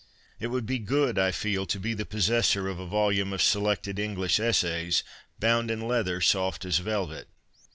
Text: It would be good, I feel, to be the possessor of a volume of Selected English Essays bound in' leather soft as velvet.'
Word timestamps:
It 0.39 0.47
would 0.47 0.65
be 0.65 0.79
good, 0.79 1.19
I 1.19 1.29
feel, 1.29 1.67
to 1.67 1.79
be 1.79 1.93
the 1.93 2.07
possessor 2.07 2.67
of 2.67 2.79
a 2.79 2.87
volume 2.87 3.33
of 3.33 3.41
Selected 3.43 3.99
English 3.99 4.39
Essays 4.39 5.03
bound 5.39 5.69
in' 5.69 5.87
leather 5.87 6.21
soft 6.21 6.65
as 6.65 6.79
velvet.' 6.79 7.27